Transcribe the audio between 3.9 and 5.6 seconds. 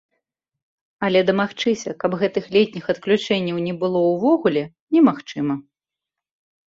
ўвогуле, немагчыма.